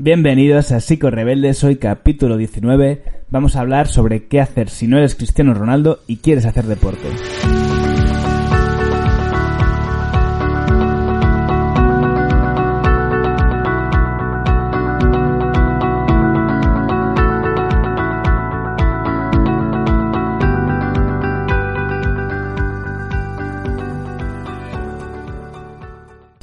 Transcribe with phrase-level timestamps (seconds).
[0.00, 3.02] Bienvenidos a Psico Rebeldes, hoy capítulo 19.
[3.30, 7.08] Vamos a hablar sobre qué hacer si no eres Cristiano Ronaldo y quieres hacer deporte.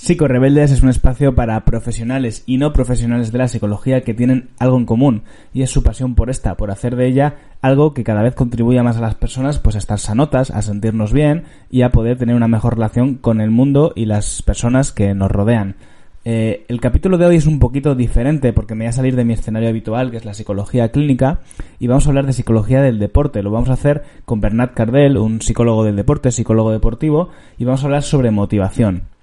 [0.06, 4.50] Psico Rebeldes es un espacio para profesionales y no profesionales de la psicología que tienen
[4.60, 8.04] algo en común y es su pasión por esta, por hacer de ella algo que
[8.04, 11.82] cada vez contribuya más a las personas pues a estar sanotas, a sentirnos bien y
[11.82, 15.76] a poder tener una mejor relación con el mundo y las personas que nos rodean.
[16.24, 19.26] Eh, el capítulo de hoy es un poquito diferente porque me voy a salir de
[19.26, 21.40] mi escenario habitual, que es la psicología clínica,
[21.80, 23.42] y vamos a hablar de psicología del deporte.
[23.42, 27.82] Lo vamos a hacer con Bernat Cardel, un psicólogo del deporte, psicólogo deportivo, y vamos
[27.82, 29.15] a hablar sobre motivación.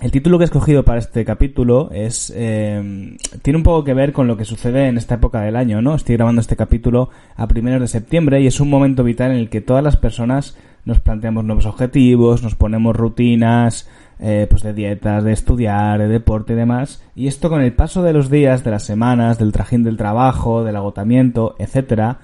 [0.00, 4.12] El título que he escogido para este capítulo es eh, tiene un poco que ver
[4.12, 5.94] con lo que sucede en esta época del año, ¿no?
[5.94, 9.48] Estoy grabando este capítulo a primeros de septiembre y es un momento vital en el
[9.48, 13.88] que todas las personas nos planteamos nuevos objetivos, nos ponemos rutinas,
[14.20, 17.02] eh, pues de dietas, de estudiar, de deporte y demás.
[17.14, 20.62] Y esto con el paso de los días, de las semanas, del trajín del trabajo,
[20.62, 22.18] del agotamiento, etcétera,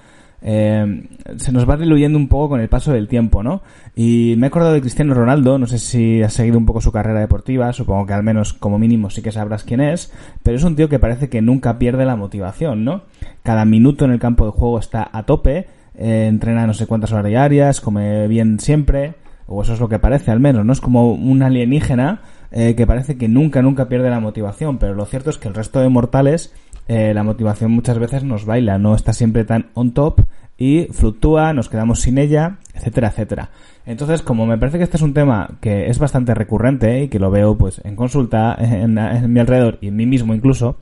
[0.45, 3.61] eh, se nos va diluyendo un poco con el paso del tiempo, ¿no?
[3.95, 6.91] Y me he acordado de Cristiano Ronaldo, no sé si has seguido un poco su
[6.91, 10.11] carrera deportiva, supongo que al menos como mínimo sí que sabrás quién es,
[10.43, 13.03] pero es un tío que parece que nunca pierde la motivación, ¿no?
[13.41, 17.13] Cada minuto en el campo de juego está a tope, eh, entrena no sé cuántas
[17.13, 19.13] horas diarias, come bien siempre,
[19.47, 20.73] o eso es lo que parece al menos, ¿no?
[20.73, 22.21] Es como un alienígena
[22.51, 25.53] eh, que parece que nunca, nunca pierde la motivación, pero lo cierto es que el
[25.53, 26.53] resto de mortales
[26.87, 30.21] eh, la motivación muchas veces nos baila, no está siempre tan on top
[30.57, 33.49] y fluctúa, nos quedamos sin ella, etcétera, etcétera.
[33.85, 37.19] Entonces, como me parece que este es un tema que es bastante recurrente y que
[37.19, 40.77] lo veo pues en consulta en, en mi alrededor y en mí mismo incluso,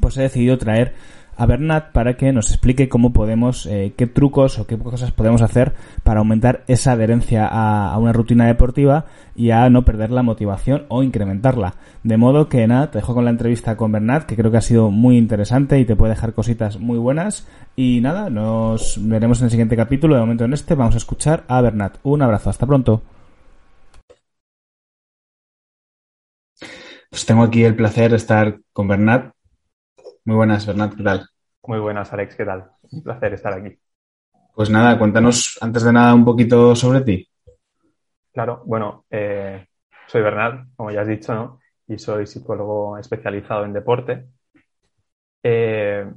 [0.00, 0.94] pues he decidido traer
[1.36, 5.42] a Bernat para que nos explique cómo podemos, eh, qué trucos o qué cosas podemos
[5.42, 10.84] hacer para aumentar esa adherencia a, una rutina deportiva y a no perder la motivación
[10.88, 11.74] o incrementarla.
[12.02, 14.62] De modo que nada, te dejo con la entrevista con Bernat, que creo que ha
[14.62, 17.46] sido muy interesante y te puede dejar cositas muy buenas.
[17.76, 20.14] Y nada, nos veremos en el siguiente capítulo.
[20.14, 21.96] De momento en este vamos a escuchar a Bernat.
[22.02, 23.02] Un abrazo, hasta pronto.
[27.10, 29.32] Pues tengo aquí el placer de estar con Bernat.
[30.24, 31.28] Muy buenas, Bernat, ¿qué tal?
[31.64, 32.70] Muy buenas, Alex, ¿qué tal?
[32.92, 33.76] Un placer estar aquí.
[34.54, 37.28] Pues nada, cuéntanos antes de nada un poquito sobre ti.
[38.32, 39.66] Claro, bueno, eh,
[40.06, 41.58] soy Bernat, como ya has dicho, ¿no?
[41.88, 44.26] Y soy psicólogo especializado en deporte.
[45.42, 46.08] Eh,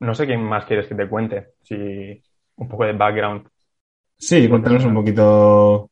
[0.00, 2.22] no sé quién más quieres que te cuente, si
[2.56, 3.46] un poco de background.
[4.16, 5.89] Sí, cuéntanos un poquito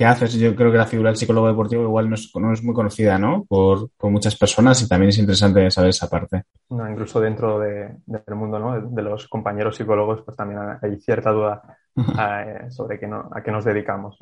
[0.00, 0.32] ¿Qué haces?
[0.32, 3.44] Yo creo que la figura del psicólogo deportivo igual no es, muy conocida, ¿no?
[3.46, 6.44] Por, muchas personas y también es interesante saber esa parte.
[6.70, 8.00] No, incluso dentro del
[8.34, 8.80] mundo, ¿no?
[8.80, 13.66] De, los compañeros psicólogos, pues también hay cierta duda eh, sobre qué a qué nos
[13.66, 14.16] dedicamos.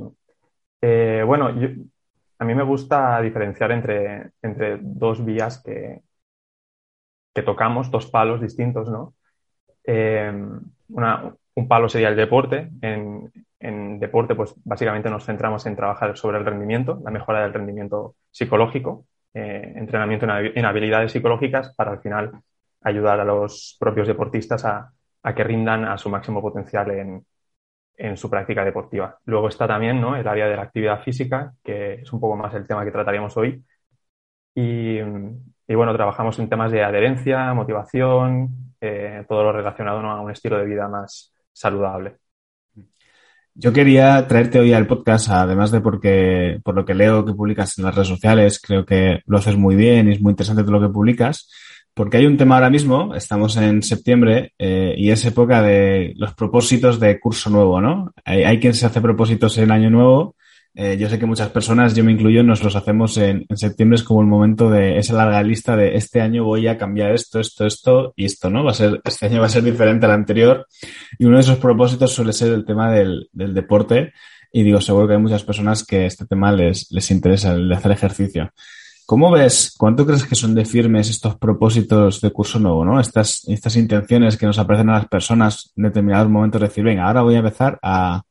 [0.80, 6.02] Eh, bueno, a mí me gusta diferenciar entre, entre dos vías que,
[7.32, 9.14] que tocamos, dos palos distintos, ¿no?
[9.84, 10.32] Eh,
[11.58, 13.30] un palo sería el deporte, en,
[13.60, 18.14] en deporte, pues básicamente nos centramos en trabajar sobre el rendimiento, la mejora del rendimiento
[18.30, 22.40] psicológico, eh, entrenamiento en, habilidades psicológicas para al final
[22.82, 24.92] ayudar a los propios deportistas a,
[25.34, 29.18] que rindan a su máximo potencial en, su práctica deportiva.
[29.24, 30.14] Luego está también ¿no?
[30.16, 33.36] el área de la actividad física, que es un poco más el tema que trataríamos
[33.36, 33.62] hoy.
[34.54, 35.00] Y,
[35.74, 40.64] bueno, trabajamos en temas de adherencia, motivación, eh, todo lo relacionado a un estilo de
[40.64, 42.18] vida más saludable.
[43.54, 47.76] Yo quería traerte hoy al podcast, además de porque, por lo que leo que publicas
[47.76, 50.78] en las redes sociales, creo que lo haces muy bien y es muy interesante todo
[50.78, 51.50] lo que publicas,
[51.92, 56.34] porque hay un tema ahora mismo, estamos en septiembre eh, y es época de los
[56.34, 58.12] propósitos de curso nuevo, ¿no?
[58.24, 60.36] Hay, hay quien se hace propósitos en año nuevo
[60.74, 64.02] eh, yo sé que muchas personas, yo me incluyo, nos los hacemos en, septiembre, es
[64.02, 67.66] como el momento de esa larga lista de este año voy a cambiar esto, esto,
[67.66, 68.64] esto y esto, ¿no?
[68.64, 70.66] Va a ser, este año va a ser diferente al anterior.
[71.18, 74.12] Y uno de esos propósitos suele ser el tema del, del deporte.
[74.52, 77.74] Y digo, seguro que hay muchas personas que este tema les, les interesa, el de
[77.74, 78.52] hacer ejercicio.
[79.04, 83.00] ¿Cómo ves, cuánto crees que son de firmes estos propósitos de curso nuevo, ¿no?
[83.00, 87.06] Estas, estas intenciones que nos aparecen a las personas en determinados momentos de decir, venga,
[87.06, 88.22] ahora voy a empezar a,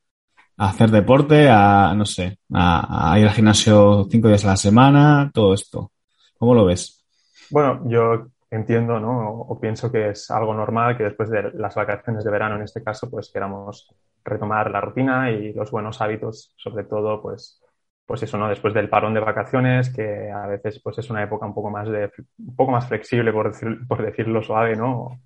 [0.57, 5.31] a hacer deporte, a, no sé, a, ir al gimnasio cinco días a la semana,
[5.33, 5.91] todo esto.
[6.37, 7.05] ¿Cómo lo ves?
[7.49, 9.29] Bueno, yo entiendo, ¿no?
[9.29, 12.83] O, pienso que es algo normal que después de las vacaciones de verano, en este
[12.83, 13.93] caso, pues queramos
[14.23, 17.61] retomar la rutina y los buenos hábitos, sobre todo, pues
[18.07, 18.47] pues eso, ¿no?
[18.47, 21.89] Después del parón de vacaciones, que a veces pues es una época un poco más
[21.89, 23.51] de, un poco más flexible, por,
[23.85, 25.19] por decirlo suave, ¿no?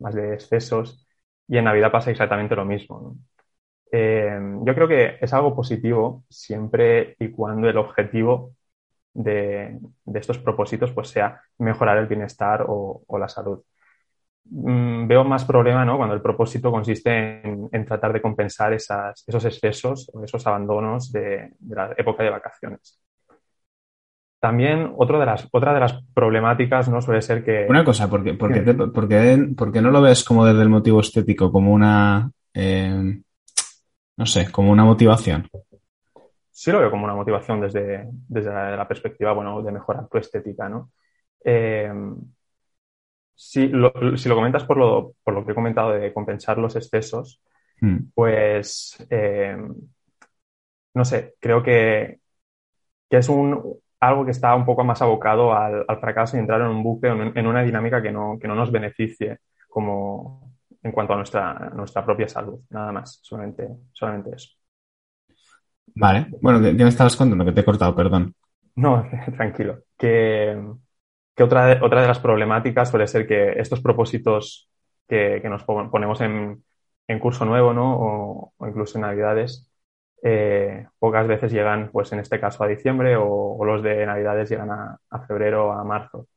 [0.00, 1.08] Más de excesos.
[1.48, 3.16] Y en Navidad pasa exactamente lo mismo,
[3.92, 8.52] eh, yo creo que es algo positivo siempre y cuando el objetivo
[9.14, 9.78] de,
[10.14, 13.62] estos propósitos pues sea mejorar el bienestar o la salud.
[14.48, 15.96] Mm, veo más problema ¿no?
[15.96, 21.92] cuando el propósito consiste en, tratar de compensar esos excesos o esos abandonos de, la
[21.96, 23.00] época de vacaciones.
[24.38, 27.66] También otra de las, otra de las problemáticas no suele ser que...
[27.68, 32.30] Una cosa, ¿por qué, porque, no lo ves como desde el motivo estético, como una,
[32.54, 33.20] eh,
[34.16, 35.48] no sé, como una motivación?
[36.50, 40.68] Sí lo veo como una motivación desde, desde la, perspectiva, bueno, de mejorar tu estética,
[40.68, 40.90] ¿no?
[41.44, 41.92] Eh,
[43.34, 46.74] si lo, si lo comentas por lo, por lo, que he comentado de compensar los
[46.74, 47.42] excesos,
[47.82, 47.96] hmm.
[48.14, 49.56] pues eh,
[50.94, 52.20] no sé, creo que,
[53.10, 56.68] que, es un, algo que está un poco más abocado al, fracaso y entrar en
[56.68, 60.45] un bucle, en, en una dinámica que no, que no nos beneficie como
[60.86, 62.60] en cuanto a nuestra, nuestra propia salud.
[62.70, 64.50] Nada más, solamente, solamente eso.
[65.94, 67.44] Vale, bueno, ¿qué, me estabas contando?
[67.44, 68.34] Que te he cortado, perdón.
[68.76, 69.04] No,
[69.36, 69.80] tranquilo.
[69.98, 70.62] Que,
[71.34, 74.70] que otra de, otra de las problemáticas suele ser que estos propósitos
[75.08, 76.62] que, nos ponemos en,
[77.20, 77.96] curso nuevo, ¿no?
[77.98, 79.68] O, incluso en Navidades,
[80.22, 84.70] eh, pocas veces llegan, pues en este caso, a diciembre o, los de Navidades llegan
[84.70, 86.28] a, febrero o a marzo.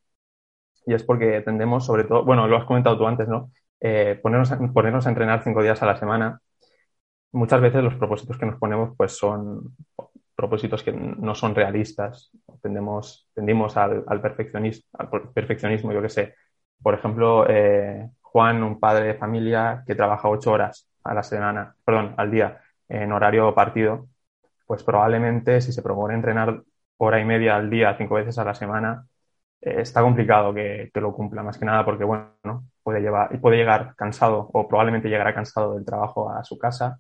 [0.86, 3.52] Y es porque tendemos, sobre todo, bueno, lo has comentado tú antes, ¿no?
[3.82, 6.42] Eh, ponernos, ponernos a entrenar cinco días a la semana.
[7.32, 9.76] Muchas veces los propósitos que nos ponemos, pues son
[10.40, 12.32] propósitos que no son realistas.
[12.62, 16.36] Tendemos, tendimos al, perfeccionismo, al perfeccionismo, yo que sé.
[16.82, 21.76] Por ejemplo, eh, Juan, un padre de familia que trabaja ocho horas a la semana,
[21.84, 24.08] perdón, al día, en horario partido,
[24.66, 26.62] pues probablemente si se propone entrenar
[26.98, 29.06] hora y media al día, cinco veces a la semana,
[29.62, 32.34] eh, está complicado que, que, lo cumpla, más que nada porque, bueno,
[32.90, 37.00] puede, llevar, puede llegar cansado o probablemente llegará cansado del trabajo a su casa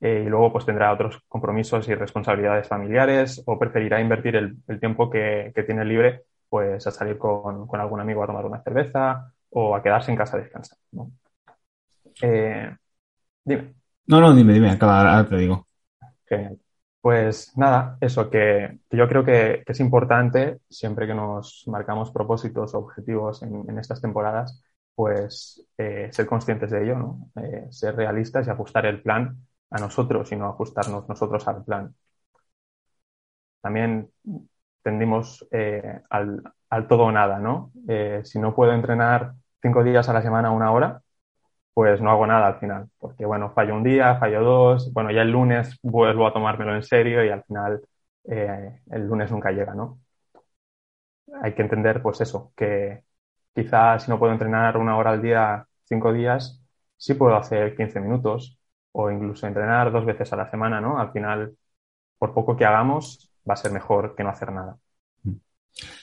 [0.00, 5.10] eh, y luego pues tendrá otros compromisos y responsabilidades familiares o preferirá invertir el, tiempo
[5.10, 9.82] que, tiene libre pues a salir con, algún amigo a tomar una cerveza o a
[9.82, 10.78] quedarse en casa a descansar.
[10.92, 11.10] ¿no?
[12.22, 12.74] Eh,
[13.44, 13.74] dime.
[14.06, 15.66] No, no, dime, dime, ahora te digo.
[16.24, 16.58] Genial.
[17.02, 22.78] Pues nada, eso que, yo creo que, es importante siempre que nos marcamos propósitos o
[22.78, 24.62] objetivos en, estas temporadas,
[24.98, 27.30] pues eh, ser conscientes de ello, ¿no?
[27.70, 29.36] ser realistas y ajustar el plan
[29.70, 31.94] a nosotros y no ajustarnos nosotros al plan.
[33.60, 34.10] También
[34.82, 36.42] tendimos eh, al,
[36.88, 37.70] todo o nada, ¿no?
[37.88, 41.00] Eh, si no puedo entrenar cinco días a la semana una hora,
[41.74, 45.22] pues no hago nada al final, porque bueno, fallo un día, fallo dos, bueno, ya
[45.22, 47.82] el lunes vuelvo a tomármelo en serio y al final
[48.24, 50.00] eh, el lunes nunca llega, ¿no?
[51.42, 53.02] Hay que entender, pues eso, que
[53.58, 56.62] quizás si no puedo entrenar una hora al día, cinco días,
[56.96, 58.56] sí puedo hacer 15 minutos,
[58.92, 60.98] o incluso entrenar dos veces a la semana, ¿no?
[60.98, 61.56] Al final,
[62.18, 64.76] por poco que hagamos, va a ser mejor que no hacer nada.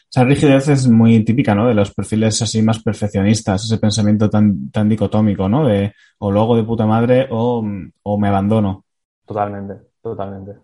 [0.10, 1.68] Esa rigidez es muy típica, ¿no?
[1.68, 5.66] De los perfiles así más perfeccionistas, ese pensamiento tan, tan dicotómico, ¿no?
[5.66, 8.86] De o lo hago de puta madre o, me abandono.
[9.26, 10.60] Totalmente, totalmente.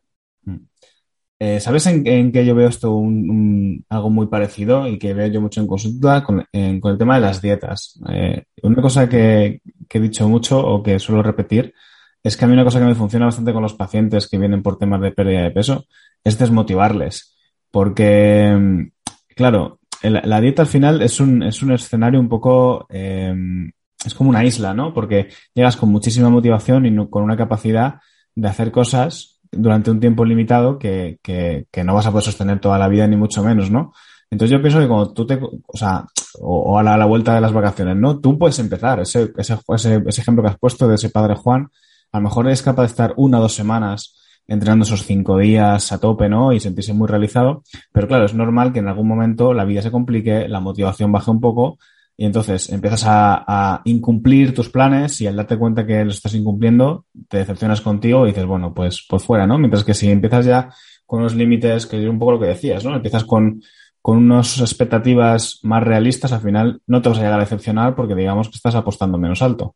[1.44, 5.42] Eh, ¿Sabes en, qué yo veo esto un, algo muy parecido y que veo yo
[5.42, 8.00] mucho en consulta con, el tema de las dietas?
[8.10, 11.74] Eh, una cosa que, que, he dicho mucho o que suelo repetir
[12.22, 14.62] es que a mí una cosa que me funciona bastante con los pacientes que vienen
[14.62, 15.86] por temas de pérdida de peso
[16.24, 17.36] es desmotivarles.
[17.72, 18.92] Porque, mm,
[19.36, 23.72] claro, la dieta al final es un, es un escenario un poco, em,
[24.06, 24.94] es como una isla, ¿no?
[24.94, 27.96] Porque llegas con muchísima motivación y con una capacidad
[28.36, 32.60] de hacer cosas durante un tiempo limitado que, que, que, no vas a poder sostener
[32.60, 33.94] toda la vida, ni mucho menos, ¿no?
[34.30, 36.06] Entonces yo pienso que cuando tú te, o sea,
[36.40, 38.20] o, a, la, vuelta de las vacaciones, ¿no?
[38.20, 41.70] Tú puedes empezar, ese, ese, ese, ese ejemplo que has puesto de ese padre Juan,
[42.12, 44.18] a lo mejor es capaz de estar una o dos semanas
[44.48, 46.54] entrenando esos cinco días a tope, ¿no?
[46.54, 47.64] Y sentirse muy realizado.
[47.92, 51.32] Pero claro, es normal que en algún momento la vida se complique, la motivación baje
[51.32, 51.78] un poco
[52.22, 57.08] y entonces empiezas a, incumplir tus planes y al darte cuenta que los estás incumpliendo,
[57.28, 59.58] te decepcionas contigo y dices, bueno, pues por fuera, ¿no?
[59.58, 60.70] Mientras que si empiezas ya
[61.08, 62.96] con unos límites, que es un poco lo que decías, ¿no?
[62.96, 63.64] Empiezas con,
[64.04, 68.14] con unas expectativas más realistas, al final no te vas a llegar a decepcionar porque
[68.14, 69.74] digamos que estás apostando menos alto.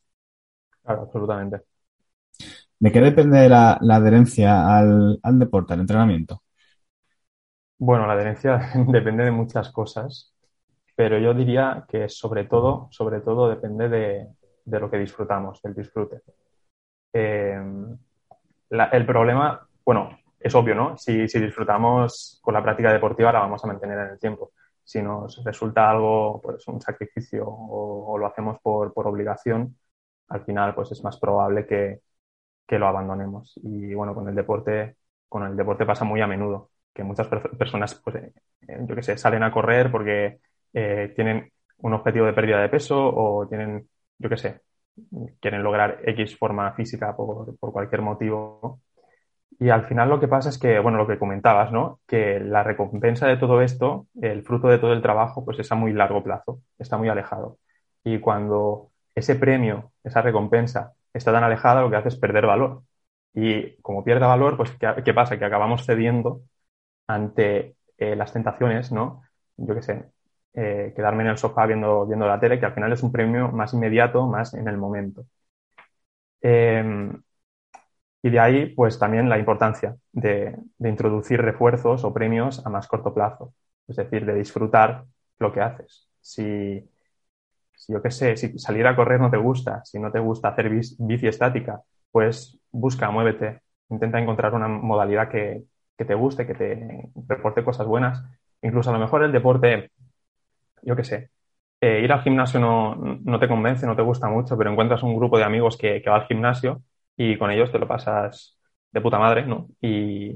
[0.84, 1.62] Claro, absolutamente.
[2.78, 6.44] ¿De qué depende la, adherencia al, deporte, al entrenamiento?
[7.80, 10.35] Bueno, la adherencia depende de muchas cosas,
[10.96, 16.22] pero yo diría que sobre todo, sobre todo depende de, lo que disfrutamos, del disfrute.
[17.14, 17.60] Eh,
[18.70, 20.98] el problema, bueno, es obvio, ¿no?
[20.98, 24.52] Si, si disfrutamos con la práctica deportiva, la vamos a mantener en el tiempo.
[24.84, 29.78] Si nos resulta algo, pues un sacrificio o, lo hacemos por, por, obligación,
[30.30, 32.02] al final, pues es más probable que,
[32.68, 33.54] que lo abandonemos.
[33.64, 34.98] Y bueno, con el deporte,
[35.28, 38.34] con el deporte pasa muy a menudo, que muchas personas, pues, eh,
[38.82, 40.40] yo qué sé, salen a correr porque
[40.76, 43.90] eh, tienen un objetivo de pérdida de peso o tienen,
[44.20, 44.62] yo qué sé,
[45.40, 48.82] quieren lograr X forma física por, cualquier motivo.
[49.60, 52.02] Y al final lo que pasa es que, bueno, lo que comentabas, ¿no?
[52.08, 55.76] Que la recompensa de todo esto, el fruto de todo el trabajo, pues es a
[55.76, 57.58] muy largo plazo, está muy alejado.
[58.04, 62.84] Y cuando ese premio, esa recompensa, está tan alejada, lo que hace es perder valor.
[63.34, 64.72] Y como pierde valor, pues
[65.04, 65.40] ¿qué, pasa?
[65.40, 66.42] Que acabamos cediendo
[67.08, 69.24] ante eh, las tentaciones, ¿no?
[69.58, 70.06] Yo qué sé,
[70.56, 73.50] eh, quedarme en el sofá viendo, viendo la tele, que al final es un premio
[73.52, 75.26] más inmediato, más en el momento.
[76.42, 77.22] Em,
[78.22, 83.14] y de ahí, pues también la importancia de, introducir refuerzos o premios a más corto
[83.14, 83.54] plazo,
[83.88, 85.06] es decir, de disfrutar
[85.40, 86.10] lo que haces.
[86.22, 86.90] Si,
[87.88, 90.70] yo qué sé, si salir a correr no te gusta, si no te gusta hacer
[90.70, 91.82] bici estática,
[92.12, 95.64] pues busca, muévete, intenta encontrar una modalidad que,
[95.98, 98.24] que te guste, que te reporte cosas buenas.
[98.62, 99.92] Incluso a lo mejor el deporte
[100.86, 101.30] yo qué sé,
[101.82, 105.16] eh, ir al gimnasio no, no, te convence, no te gusta mucho, pero encuentras un
[105.16, 106.84] grupo de amigos que, que, va al gimnasio
[107.18, 108.58] y con ellos te lo pasas
[108.92, 109.68] de puta madre, ¿no?
[109.82, 110.36] Y,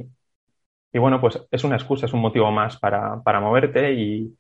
[0.92, 4.36] y bueno, pues es una excusa, es un motivo más para, para moverte y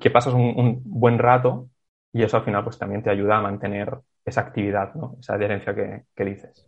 [0.00, 1.68] que pasas un, buen rato
[2.12, 5.16] y eso al final pues también te ayuda a mantener esa actividad, ¿no?
[5.20, 6.66] Esa adherencia que, que dices.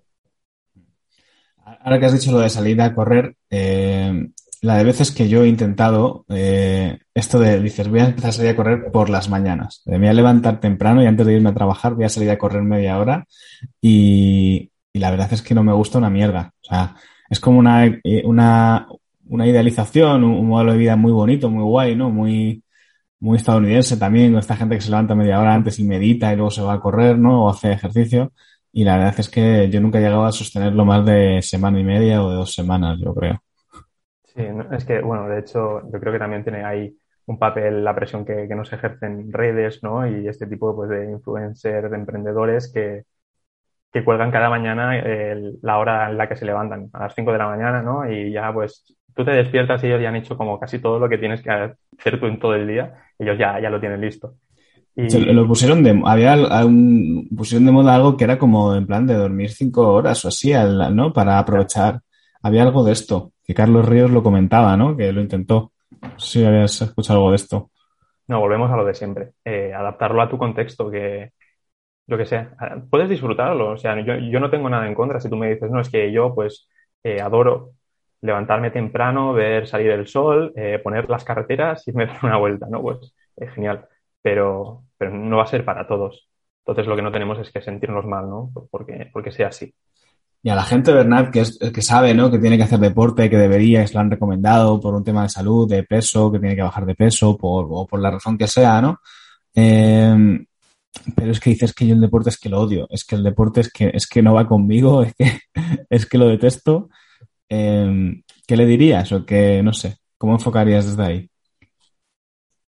[1.64, 4.28] Ahora que has dicho lo de salir a correr, eh,
[4.64, 8.32] la de veces que yo he intentado eh, esto de, dices, voy a empezar a
[8.32, 9.82] salir a correr por las mañanas.
[9.84, 12.38] Me voy a levantar temprano y antes de irme a trabajar voy a salir a
[12.38, 13.26] correr media hora
[13.82, 16.52] y, la verdad es que no me gusta una mierda.
[16.62, 16.96] O sea,
[17.28, 18.88] es como una, eh, una,
[19.26, 22.10] una idealización, un, modelo de vida muy bonito, muy guay, ¿no?
[22.10, 22.62] Muy,
[23.20, 26.36] muy estadounidense también, con esta gente que se levanta media hora antes y medita y
[26.36, 27.44] luego se va a correr, ¿no?
[27.46, 28.32] O hace ejercicio.
[28.72, 31.84] Y la verdad es que yo nunca he llegado a sostenerlo más de semana y
[31.84, 33.42] media o de dos semanas, yo creo.
[34.34, 37.94] Sí, es que, bueno, de hecho, yo creo que también tiene ahí un papel la
[37.94, 40.06] presión que, que nos ejercen redes, ¿no?
[40.06, 43.04] Y este tipo pues, de influencers, de emprendedores que,
[43.92, 45.00] que cuelgan cada mañana
[45.62, 48.10] la hora en la que se levantan, a las 5 de la mañana, ¿no?
[48.10, 51.08] Y ya, pues, tú te despiertas y ellos ya han hecho como casi todo lo
[51.08, 54.34] que tienes que hacer tú en todo el día, ellos ya, ya lo tienen listo.
[54.96, 55.08] Y...
[55.32, 59.14] lo pusieron de, había un, pusieron de moda algo que era como en plan de
[59.14, 60.52] dormir cinco horas o así,
[60.92, 61.12] ¿no?
[61.12, 62.00] Para aprovechar.
[62.42, 64.96] Había algo de esto que Carlos Ríos lo comentaba, ¿no?
[64.96, 65.72] Que lo intentó.
[66.02, 67.70] No si habías escuchado algo de esto.
[68.26, 69.32] No, volvemos a lo de siempre.
[69.44, 71.32] Eh, adaptarlo a tu contexto, que
[72.06, 72.48] yo que sé,
[72.90, 73.72] puedes disfrutarlo.
[73.72, 76.12] O sea, yo, no tengo nada en contra si tú me dices, no, es que
[76.12, 76.68] yo pues
[77.02, 77.72] eh, adoro
[78.20, 82.66] levantarme temprano, ver salir el sol, eh, poner las carreteras y a dar una vuelta,
[82.70, 82.80] ¿no?
[82.82, 83.86] Pues es genial,
[84.22, 86.28] pero, pero no va a ser para todos.
[86.60, 88.50] Entonces lo que no tenemos es que sentirnos mal, ¿no?
[88.70, 89.74] Porque, porque sea así.
[90.44, 92.30] Y a la gente, Bernat, que, es, que sabe, ¿no?
[92.30, 95.22] Que tiene que hacer deporte, que debería, que se lo han recomendado por un tema
[95.22, 98.36] de salud, de peso, que tiene que bajar de peso, por, o por la razón
[98.36, 99.00] que sea, ¿no?
[99.54, 100.44] Eh,
[101.16, 103.24] pero es que dices que yo el deporte es que lo odio, es que el
[103.24, 105.40] deporte es que, es que no va conmigo, es que,
[105.88, 106.90] es que lo detesto.
[107.48, 111.30] Eh, ¿Qué le dirías o qué, no sé, cómo enfocarías desde ahí?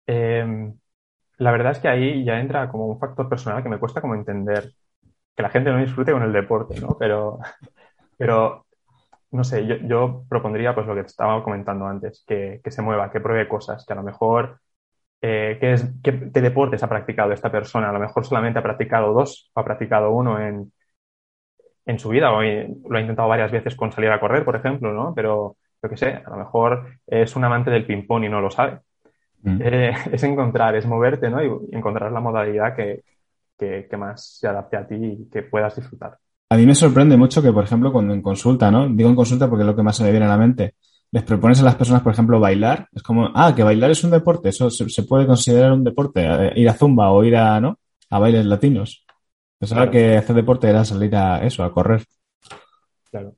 [0.07, 0.75] Eh,
[1.39, 4.15] la verdad es que ahí ya entra como un factor personal que me cuesta como
[4.15, 4.71] entender
[5.37, 6.97] que la gente no disfrute con el deporte, ¿no?
[6.99, 7.39] Pero,
[8.17, 8.65] pero
[9.35, 12.83] no sé, yo, yo propondría pues lo que te estaba comentando antes, que, que, se
[12.83, 14.61] mueva, que pruebe cosas, que a lo mejor,
[15.21, 17.91] eh, ¿qué, es, qué, deportes ha practicado esta persona?
[17.91, 20.73] A lo mejor solamente ha practicado dos o ha practicado uno en,
[21.87, 24.93] en su vida o lo ha intentado varias veces con salir a correr, por ejemplo,
[24.93, 25.13] ¿no?
[25.15, 28.51] Pero yo qué sé, a lo mejor es un amante del ping-pong y no lo
[28.51, 28.81] sabe.
[29.43, 29.59] Mm.
[29.61, 31.43] Eh, es encontrar, es moverte, ¿no?
[31.43, 33.03] Y encontrar la modalidad que,
[33.89, 36.19] que, más se adapte a ti y que puedas disfrutar.
[36.49, 38.89] A mí me sorprende mucho que, por ejemplo, cuando en consulta, ¿no?
[38.89, 40.75] Digo en consulta porque es lo que más se me viene a la mente.
[41.11, 42.89] Les propones a las personas, por ejemplo, bailar.
[42.93, 44.49] Es como, ah, que bailar es un deporte.
[44.49, 46.25] Eso se, puede considerar un deporte.
[46.25, 47.79] Eh, ir a zumba o ir a, ¿no?
[48.11, 49.05] A bailes latinos.
[49.59, 52.05] Pensaba que hacer deporte era salir a eso, a correr.
[53.11, 53.37] Claro.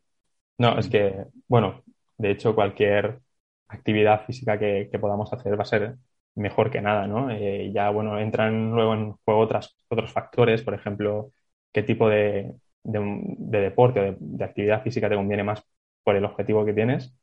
[0.59, 1.83] No, es que, bueno,
[2.18, 3.21] de hecho, cualquier
[3.68, 5.97] actividad física que podamos hacer va a ser
[6.36, 7.30] mejor que nada, ¿no?
[7.30, 11.32] Eh, ya, bueno, entran luego en juego otras, otros factores, por ejemplo,
[11.72, 15.62] qué tipo de, deporte o de, actividad física te conviene más
[16.04, 17.14] por el objetivo que tienes,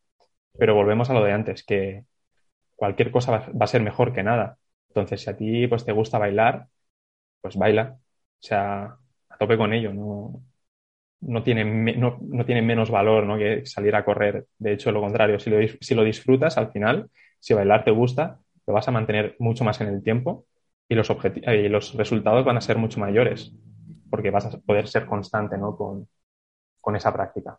[0.58, 2.06] pero volvemos a lo de antes, que
[2.76, 4.58] cualquier cosa va, a ser mejor que nada.
[4.90, 6.68] Entonces, si a ti pues, te gusta bailar,
[7.42, 8.00] pues baila, o
[8.40, 8.98] sea,
[9.30, 10.44] a tope con ello, no,
[11.22, 11.66] no tiene,
[11.96, 13.38] no, tiene menos valor ¿no?
[13.38, 14.48] que salir a correr.
[14.58, 18.40] De hecho, lo contrario, si lo, si lo disfrutas al final, si bailar te gusta,
[18.66, 20.46] lo vas a mantener mucho más en el tiempo
[20.88, 23.54] y los, y los resultados van a ser mucho mayores
[24.10, 25.76] porque vas a poder ser constante ¿no?
[25.76, 26.08] con,
[26.80, 27.58] con esa práctica.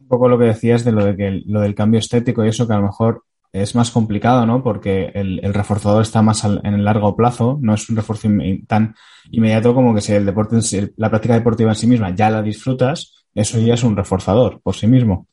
[0.00, 2.66] Un poco lo que decías de lo, de que, lo del cambio estético y eso
[2.66, 4.64] que a lo mejor es más complicado, ¿no?
[4.64, 8.28] Porque el, reforzador está más en el largo plazo, no es un refuerzo
[8.66, 8.96] tan
[9.30, 10.58] inmediato como que si el deporte,
[10.96, 14.74] la práctica deportiva en sí misma ya la disfrutas, eso ya es un reforzador por
[14.74, 15.28] sí mismo.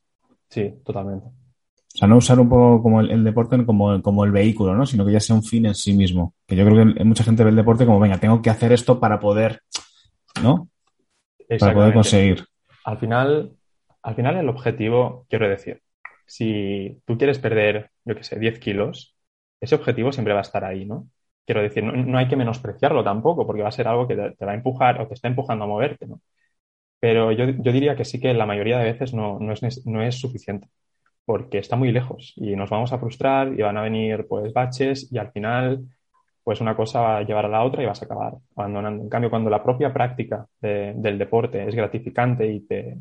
[0.50, 1.41] Sí, totalmente.
[1.94, 4.86] O sea, no usar un poco como el, deporte como, como, el vehículo, ¿no?
[4.86, 6.34] Sino que ya sea un fin en sí mismo.
[6.48, 9.00] Que yo creo que mucha gente ve el deporte como, venga, tengo que hacer esto
[9.00, 9.62] para poder,
[10.42, 10.70] ¿no?
[11.60, 12.46] Para poder conseguir.
[12.86, 13.52] Al final,
[14.04, 15.82] al final el objetivo, quiero decir,
[16.26, 19.18] si tú quieres perder, yo qué sé, 10 kilos,
[19.60, 21.08] ese objetivo siempre va a estar ahí, ¿no?
[21.46, 24.54] Quiero decir, no, hay que menospreciarlo tampoco, porque va a ser algo que te, va
[24.54, 26.22] a empujar o te está empujando a moverte, ¿no?
[27.02, 30.70] Pero yo, diría que sí que la mayoría de veces no, es, no es suficiente
[31.26, 35.12] porque está muy lejos y nos vamos a frustrar y van a venir pues baches
[35.12, 35.86] y al final
[36.44, 39.04] pues una cosa va a llevar a la otra y vas a acabar abandonando.
[39.04, 42.98] En cambio, cuando la propia práctica del deporte es gratificante y te,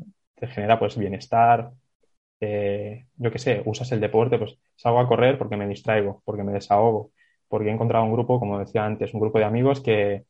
[0.47, 1.71] genera pues bienestar,
[2.39, 6.43] eh, yo qué sé, usas el deporte, pues salgo a correr porque me distraigo, porque
[6.43, 7.11] me desahogo,
[7.47, 10.25] porque he encontrado un grupo, como decía antes, un grupo de amigos que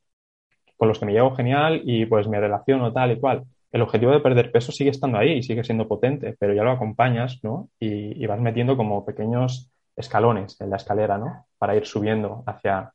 [0.78, 4.12] con los que me llevo genial y pues me relaciono tal y cual el objetivo
[4.12, 7.70] de perder peso sigue estando ahí y sigue siendo potente, pero ya lo acompañas, ¿no?
[7.80, 11.46] Y, vas metiendo como pequeños escalones en la escalera, ¿no?
[11.58, 12.94] Para ir subiendo hacia,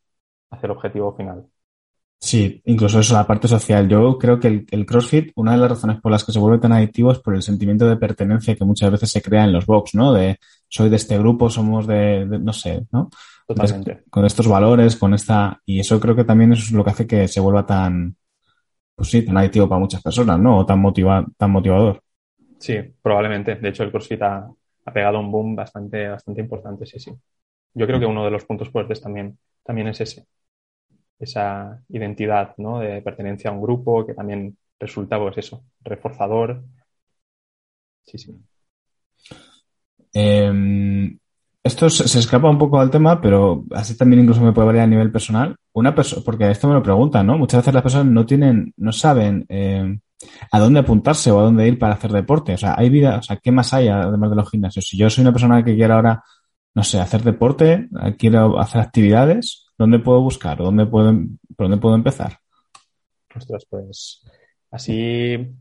[0.51, 1.47] hacia el objetivo final.
[2.19, 3.89] Sí, incluso eso, la parte social.
[3.89, 6.73] Yo creo que el, CrossFit, una de las razones por las que se vuelve tan
[6.73, 9.95] adictivo es por el sentimiento de pertenencia que muchas veces se crea en los box,
[9.95, 10.13] ¿no?
[10.13, 13.11] De soy de este grupo, somos de, no sé, ¿no?
[13.47, 14.03] Totalmente.
[14.11, 15.61] con estos valores, con esta.
[15.65, 18.17] Y eso creo que también es lo que hace que se vuelva tan,
[18.97, 20.59] pues sí, tan adictivo para muchas personas, ¿no?
[20.59, 22.03] O tan, motiva tan motivador.
[22.59, 23.55] Sí, probablemente.
[23.57, 24.51] De hecho, el CrossFit ha,
[24.93, 27.13] pegado un boom bastante, bastante importante, sí, sí.
[27.75, 30.27] Yo creo que uno de los puntos fuertes también, también es ese.
[31.19, 32.79] Esa identidad, ¿no?
[32.81, 36.65] De pertenencia a un grupo que también resulta, pues eso, reforzador.
[38.03, 38.41] Sí, sí.
[40.15, 41.19] Eh,
[41.67, 44.89] esto se, escapa un poco al tema, pero así también incluso me puede variar a
[44.89, 45.57] nivel personal.
[45.73, 47.37] Una persona, porque esto me lo preguntan, ¿no?
[47.37, 49.99] Muchas veces las personas no tienen, no saben eh,
[50.51, 52.55] a dónde apuntarse o a dónde ir para hacer deporte.
[52.55, 54.87] O sea, hay vida, o sea, ¿qué más hay además de los gimnasios?
[54.87, 56.23] Si yo soy una persona que quiere ahora,
[56.75, 60.61] no sé, hacer deporte, quiero hacer actividades, ¿dónde puedo buscar?
[60.61, 61.13] ¿O dónde puedo,
[61.57, 62.39] por dónde puedo empezar?
[63.35, 64.25] Ostras, pues
[64.71, 65.53] así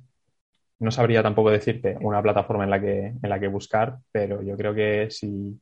[0.80, 4.56] no sabría tampoco decirte una plataforma en la que, en la que buscar, pero yo
[4.56, 5.60] creo que si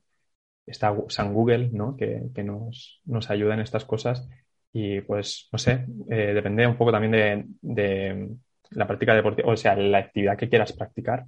[0.65, 1.95] está San Google, ¿no?
[1.97, 4.27] Que, nos, nos, ayuda en estas cosas.
[4.71, 8.29] Y pues, no sé, eh, depende un poco también de,
[8.71, 11.25] la práctica deportiva, o sea, la actividad que quieras practicar,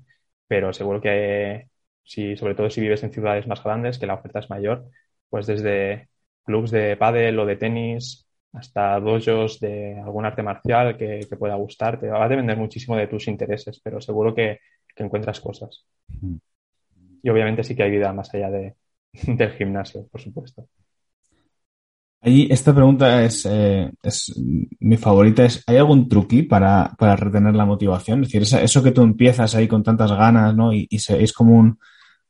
[0.48, 1.68] pero seguro que
[2.04, 4.86] si, sobre todo si vives en ciudades más grandes, que la oferta es mayor,
[5.30, 6.10] pues desde
[6.44, 12.08] clubs de pádel o de tenis hasta dojos de algún arte marcial que, pueda gustarte.
[12.08, 14.60] Va a depender muchísimo de tus intereses, pero seguro que,
[14.96, 15.86] que encuentras cosas.
[17.22, 18.76] Y obviamente sí que hay vida más allá de,
[19.28, 20.68] del gimnasio, por supuesto.
[22.22, 24.34] Ahí, esta pregunta es, eh, es,
[24.80, 25.46] mi favorita.
[25.46, 28.24] Es, ¿Hay algún truqui para, para, retener la motivación?
[28.24, 30.74] Es decir, eso que tú empiezas ahí con tantas ganas, ¿no?
[30.74, 31.80] Y, es como un,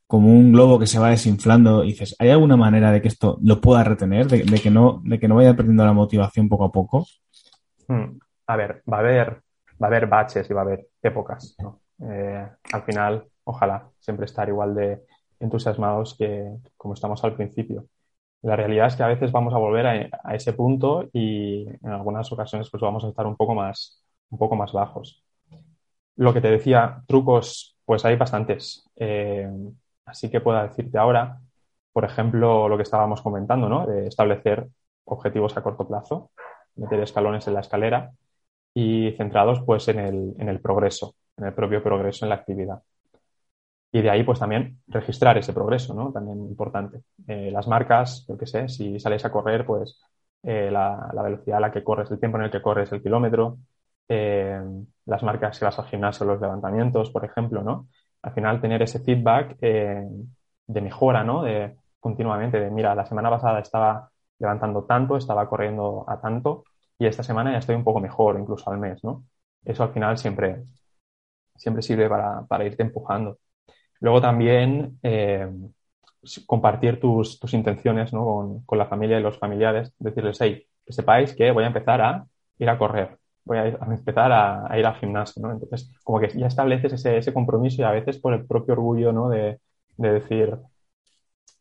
[0.05, 3.39] como un globo que se va desinflando y dices, ¿hay alguna manera de que esto
[3.41, 4.27] lo pueda retener?
[4.27, 7.07] De, que, no, de que no vaya perdiendo la motivación poco a poco.
[7.87, 8.19] Hmm.
[8.47, 9.41] A ver, va a haber,
[9.81, 11.79] va a haber baches y va a haber épocas, ¿no?
[12.01, 15.05] Eh, al final, ojalá siempre estar igual de,
[15.39, 17.87] entusiasmados que como estamos al principio.
[18.41, 22.31] La realidad es que a veces vamos a volver a, ese punto y en algunas
[22.31, 25.23] ocasiones pues vamos a estar un poco más, un poco más bajos.
[26.17, 28.89] Lo que te decía, trucos, pues hay bastantes.
[28.95, 29.49] Eh,
[30.05, 31.39] así que puedo decirte ahora,
[31.91, 33.91] por ejemplo, lo que estábamos comentando, ¿no?
[33.91, 34.67] Establecer
[35.05, 36.31] objetivos a corto plazo,
[36.75, 38.11] meter escalones en la escalera
[38.73, 42.81] y centrados pues en el, en el progreso, en el propio progreso en la actividad.
[43.95, 46.11] Y de ahí, pues también registrar ese progreso, ¿no?
[46.11, 47.03] También importante.
[47.27, 50.01] Eh, las marcas, yo qué sé, si sales a correr, pues
[50.43, 53.57] eh, la, velocidad a la que corres, el tiempo en el que corres el kilómetro,
[54.09, 54.61] eh,
[55.05, 57.87] las marcas si vas al gimnasio, los levantamientos, por ejemplo, ¿no?
[58.21, 61.43] Al final tener ese feedback de mejora, ¿no?
[61.43, 66.65] De continuamente, de mira, la semana pasada estaba levantando tanto, estaba corriendo a tanto
[66.99, 69.23] y esta semana ya estoy un poco mejor, incluso al mes, ¿no?
[69.63, 70.65] Eso al final siempre,
[71.55, 73.37] siempre sirve para irte empujando.
[73.99, 75.47] Luego también eh,
[76.45, 81.63] compartir tus, intenciones con, la familia y los familiares, decirles, hey, que sepáis que voy
[81.63, 82.25] a empezar a
[82.59, 83.17] ir a correr.
[83.43, 85.51] voy a, empezar a, ir al gimnasio, ¿no?
[85.51, 89.11] Entonces, como que ya estableces ese, ese compromiso y a veces por el propio orgullo,
[89.11, 89.29] ¿no?
[89.29, 89.59] De,
[89.97, 90.57] de decir,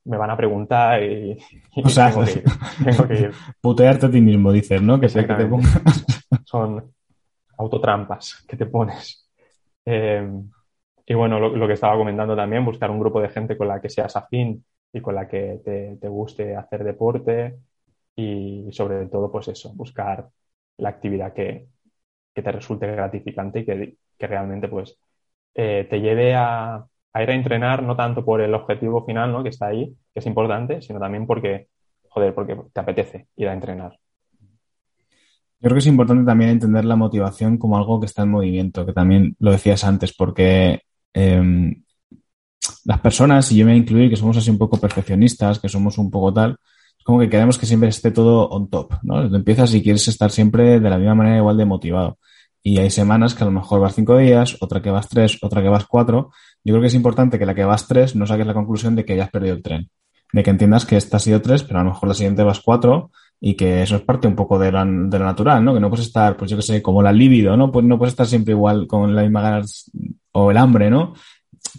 [0.05, 1.39] me van a preguntar y,
[1.83, 5.01] o sea, tengo, que ir, Putearte a ti mismo, dices, ¿no?
[5.01, 5.49] Que, que te
[6.45, 6.93] Son
[7.57, 9.29] autotrampas que te pones.
[9.87, 10.29] Eh,
[11.07, 13.91] y bueno, lo, que estaba comentando también, buscar un grupo de gente con la que
[13.91, 17.57] seas afín y con la que te, te guste hacer deporte
[18.17, 20.29] y sobre todo, pues eso, buscar
[20.79, 21.67] la actividad que,
[22.35, 24.99] que te resulte gratificante y que, que realmente pues
[25.55, 26.77] eh, te lleve a,
[27.13, 29.43] a ir a entrenar no tanto por el objetivo final, ¿no?
[29.43, 31.69] Que está ahí, que es importante, sino también porque,
[32.09, 33.99] joder, porque te apetece ir a entrenar.
[35.61, 38.85] Yo creo que es importante también entender la motivación como algo que está en movimiento,
[38.85, 40.83] que también lo decías antes, porque
[41.15, 41.85] em,
[42.85, 45.69] las personas, y yo me voy a incluir, que somos así un poco perfeccionistas, que
[45.69, 46.57] somos un poco tal,
[46.99, 49.23] es como que queremos que siempre esté todo on top, ¿no?
[49.23, 52.19] Empiezas y quieres estar siempre de la misma manera igual de motivado.
[52.63, 55.63] Y hay semanas que a lo mejor vas cinco días, otra que vas tres, otra
[55.63, 56.31] que vas cuatro.
[56.65, 59.05] Yo creo que es importante que la que vas tres no saques la conclusión de
[59.05, 59.91] que ya has perdido el tren.
[60.33, 62.61] De que entiendas que esta ha sido tres, pero a lo mejor la siguiente vas
[62.61, 65.75] cuatro y que eso es parte un poco de lo, de lo natural, ¿no?
[65.75, 67.71] Que no puedes estar, pues yo que sé, como la libido, ¿no?
[67.71, 69.91] Pues no puedes estar siempre igual con la misma ganas
[70.35, 71.15] o el hambre, ¿no?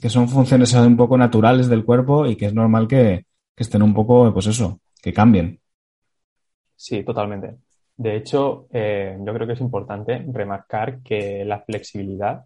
[0.02, 3.94] Que son funciones un poco naturales del cuerpo y que es normal que, estén un
[3.94, 5.60] poco, pues eso, que cambien.
[6.76, 7.56] Sí, totalmente.
[7.96, 12.46] De hecho, eh, yo creo que es importante remarcar que la flexibilidad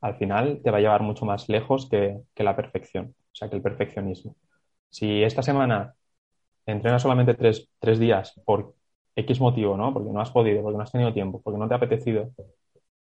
[0.00, 3.56] al final te va a llevar mucho más lejos que, la perfección, o sea, que
[3.56, 4.36] el perfeccionismo.
[4.88, 5.94] Si esta semana
[6.66, 8.74] entrenas solamente tres, días por
[9.14, 9.92] X motivo, ¿no?
[9.92, 12.30] Porque no has podido, porque no has tenido tiempo, porque no te ha apetecido,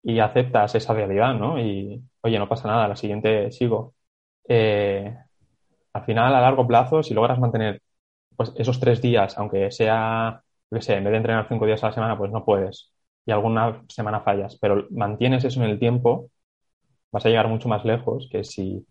[0.05, 1.59] y aceptas esa realidad, ¿no?
[1.59, 3.95] Y, oye, no pasa nada, la siguiente sigo.
[4.47, 5.15] Eh,
[5.93, 7.81] al final, a largo plazo, si logras mantener
[8.35, 11.87] pues, esos tres días, aunque sea que sé, en vez de entrenar cinco días a
[11.87, 12.91] la semana, pues no puedes.
[13.25, 16.29] Y alguna semana fallas, pero mantienes eso en el tiempo,
[17.11, 18.85] vas a llegar mucho más lejos que si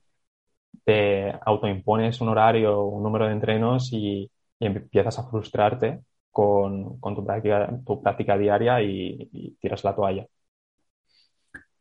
[0.84, 6.00] te autoimpones un horario, un número de entrenos y, empiezas a frustrarte
[6.30, 10.26] con, tu, práctica, tu práctica diaria y tiras la toalla.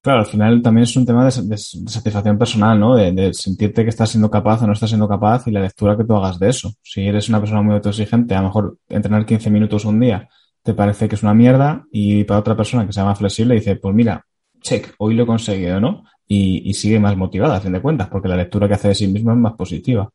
[0.04, 2.94] Claro, al final también es un tema de, satisfacción personal, ¿no?
[2.94, 6.04] De, sentirte que estás siendo capaz o no estás siendo capaz y la lectura que
[6.04, 6.74] tú hagas de eso.
[6.82, 10.28] Si eres una persona muy autoexigente, a lo mejor entrenar 15 minutos un día
[10.62, 13.78] te parece que es una mierda y para otra persona que sea más flexible dice,
[13.78, 14.26] pues mira,
[14.60, 16.04] check, hoy lo he conseguido, ¿no?
[16.28, 19.08] Y, sigue más motivada, a fin de cuentas, porque la lectura que hace de sí
[19.08, 20.10] misma es más positiva.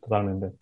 [0.00, 0.52] Totalmente.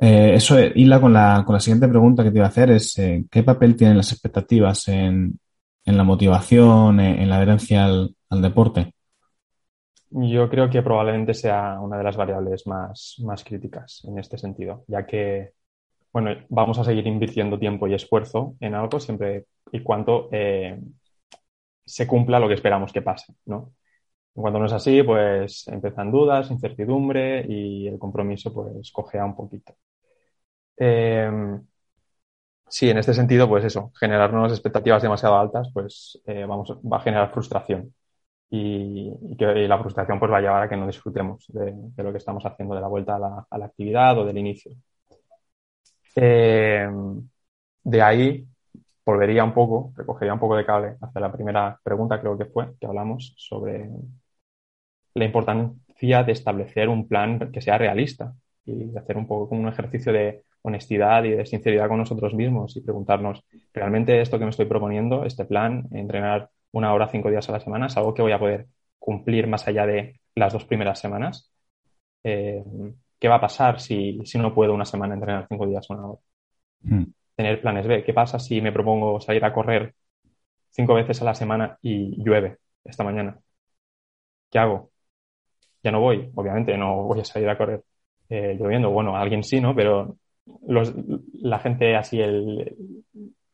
[0.00, 2.98] Eh, eso hila con la, con la siguiente pregunta que te iba a hacer, es
[2.98, 5.38] eh, ¿qué papel tienen las expectativas en,
[5.88, 8.92] en la motivación, en la adherencia al, deporte?
[10.10, 14.84] Yo creo que probablemente sea una de las variables más, más críticas en este sentido,
[14.86, 15.52] ya que
[16.12, 20.78] bueno, vamos a seguir invirtiendo tiempo y esfuerzo en algo siempre y cuando eh,
[21.84, 23.72] se cumpla lo que esperamos que pase, ¿no?
[24.34, 29.74] Cuando no es así, pues empiezan dudas, incertidumbre y el compromiso pues cogea un poquito.
[30.76, 31.30] Eh,
[32.70, 36.98] Sí, en este sentido, pues eso, generar nuevas expectativas demasiado altas, pues eh, vamos, va
[36.98, 37.94] a generar frustración.
[38.50, 42.18] Y, que la frustración pues va a llevar a que no disfrutemos de, lo que
[42.18, 44.72] estamos haciendo, de la vuelta a la, a la actividad o del inicio.
[46.16, 46.88] Eh,
[47.84, 48.46] de ahí
[49.04, 52.74] volvería un poco, recogería un poco de cable hacia la primera pregunta, creo que fue,
[52.78, 53.88] que hablamos sobre
[55.14, 59.62] la importancia de establecer un plan que sea realista y de hacer un poco como
[59.62, 64.44] un ejercicio de honestidad y de sinceridad con nosotros mismos y preguntarnos, ¿realmente esto que
[64.44, 68.14] me estoy proponiendo, este plan, entrenar una hora cinco días a la semana, es algo
[68.14, 68.66] que voy a poder
[68.98, 71.50] cumplir más allá de las dos primeras semanas?
[72.24, 72.62] Eh,
[73.18, 76.20] ¿Qué va a pasar si, no puedo una semana entrenar cinco días una hora?
[76.82, 77.04] Hmm.
[77.34, 78.04] Tener planes B.
[78.04, 79.94] ¿Qué pasa si me propongo salir a correr
[80.70, 83.38] cinco veces a la semana y llueve esta mañana?
[84.50, 84.90] ¿Qué hago?
[85.82, 87.82] Ya no voy, obviamente, no voy a salir a correr
[88.28, 88.90] eh, lloviendo.
[88.90, 89.74] Bueno, alguien sí, ¿no?
[89.74, 90.16] Pero
[91.40, 92.76] la gente así, el,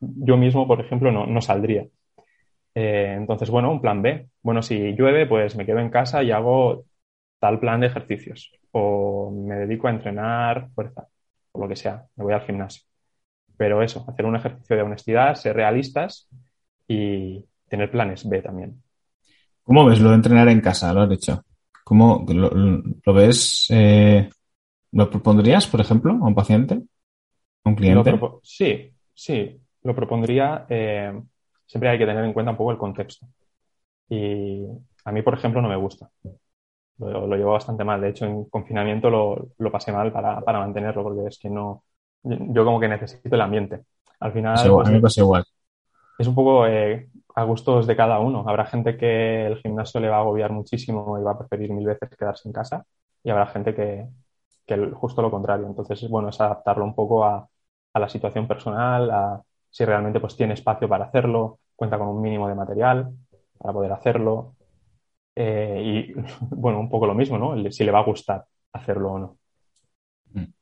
[0.00, 1.86] yo mismo, por ejemplo, no, saldría.
[2.74, 4.28] Eh, entonces, bueno, un plan B.
[4.42, 6.84] Bueno, si llueve, pues me quedo en casa y hago
[7.38, 8.52] tal plan de ejercicios.
[8.72, 11.06] O me dedico a entrenar fuerza,
[11.52, 12.82] o lo que sea, me voy al gimnasio.
[13.56, 16.28] Pero eso, hacer un ejercicio de honestidad, ser realistas
[16.88, 18.82] y tener planes B también.
[19.62, 20.92] ¿Cómo ves lo de entrenar en casa?
[20.92, 21.44] Lo has dicho.
[21.84, 23.66] ¿Cómo lo, ves?
[23.70, 24.28] Eh,
[24.94, 26.80] ¿Lo propondrías, por ejemplo, a un paciente?
[27.64, 28.16] ¿A un cliente?
[28.42, 30.66] Sí, sí, lo propondría.
[30.68, 31.20] Eh,
[31.66, 33.26] siempre hay que tener en cuenta un poco el contexto.
[34.08, 34.64] Y
[35.04, 36.08] a mí, por ejemplo, no me gusta.
[36.98, 38.00] Lo, llevo bastante mal.
[38.00, 41.82] De hecho, en confinamiento lo, pasé mal para, mantenerlo, porque es que no.
[42.22, 43.80] Yo como que necesito el ambiente.
[44.20, 44.56] Al final.
[44.56, 45.44] a mí me pasa igual.
[46.20, 48.44] es un poco eh, a gustos de cada uno.
[48.46, 51.84] Habrá gente que el gimnasio le va a agobiar muchísimo y va a preferir mil
[51.84, 52.86] veces quedarse en casa
[53.24, 54.06] y habrá gente que,
[54.66, 55.66] que justo lo contrario.
[55.66, 57.48] Entonces, bueno, es adaptarlo un poco a,
[57.94, 62.48] la situación personal, a si realmente pues tiene espacio para hacerlo, cuenta con un mínimo
[62.48, 63.12] de material
[63.58, 64.54] para poder hacerlo.
[65.36, 67.70] Eh, y bueno, un poco lo mismo, ¿no?
[67.70, 69.38] Si le va a gustar hacerlo o no.
[70.32, 70.52] Mm.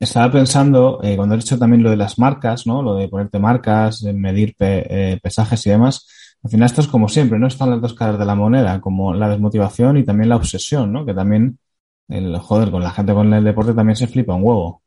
[0.00, 2.82] Estaba pensando, eh, cuando he dicho también lo de las marcas, ¿no?
[2.82, 6.06] Lo de ponerte marcas, medir eh, pesajes y demás.
[6.42, 7.48] Al final esto es como siempre, ¿no?
[7.48, 11.04] Están las dos caras de la moneda, como la desmotivación y también la obsesión, ¿no?
[11.04, 11.58] Que también,
[12.08, 14.82] el joder, con la gente con el deporte también se flipa un huevo.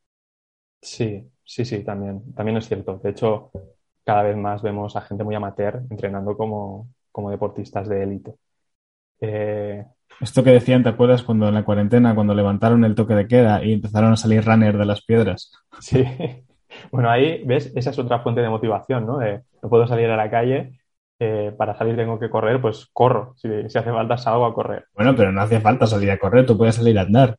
[0.81, 2.97] Sí, sí, sí, también, también es cierto.
[3.03, 3.51] De hecho,
[4.03, 8.35] cada vez más vemos a gente muy amateur entrenando como, como deportistas de élite.
[9.21, 9.85] Eh,
[10.21, 13.61] Esto que decían, ¿te acuerdas cuando en la cuarentena, cuando levantaron el toque de queda
[13.65, 15.51] y empezaron a salir runners de las piedras?
[15.79, 16.03] Sí,
[16.91, 17.71] bueno, ahí, ¿ves?
[17.75, 19.19] Esa es otra fuente de motivación, ¿no?
[19.19, 20.80] no puedo salir a la calle,
[21.23, 23.35] eh, para salir tengo que correr, pues corro.
[23.37, 24.87] Si, hace falta, salgo a correr.
[24.95, 27.37] Bueno, pero no hace falta salir a correr, tú puedes salir a andar.